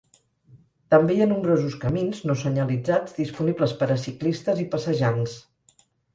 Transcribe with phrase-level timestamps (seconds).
[0.93, 5.39] També hi ha nombrosos camins no senyalitzats disponibles per a ciclistes i passejants.